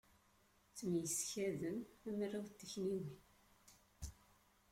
Ttemyeskaden, 0.69 1.77
am 2.07 2.17
arraw 2.25 2.45
n 2.45 2.51
takniwin. 2.59 3.07